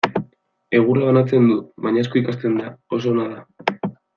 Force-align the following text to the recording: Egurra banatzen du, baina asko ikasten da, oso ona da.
Egurra 0.77 1.09
banatzen 1.09 1.45
du, 1.51 1.57
baina 1.87 2.07
asko 2.07 2.19
ikasten 2.23 2.59
da, 2.63 2.73
oso 2.99 3.15
ona 3.17 3.31
da. 3.37 3.91